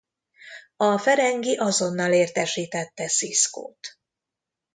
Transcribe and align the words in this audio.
A 0.77 0.97
ferengi 0.97 1.55
azonnal 1.55 2.11
értesítette 2.11 3.07
Siskot. 3.07 3.79